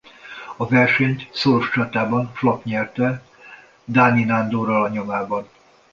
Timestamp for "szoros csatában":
1.31-2.31